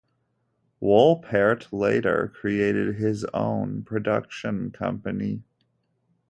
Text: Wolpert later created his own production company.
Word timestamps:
Wolpert 0.81 1.67
later 1.71 2.33
created 2.35 2.95
his 2.95 3.23
own 3.35 3.83
production 3.83 4.71
company. 4.71 5.43